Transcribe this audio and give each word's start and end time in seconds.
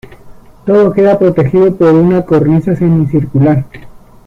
Todo 0.65 0.93
queda 0.93 1.19
protegido 1.19 1.75
por 1.75 1.93
una 1.93 2.25
cornisa 2.25 2.75
semicircular. 2.75 3.63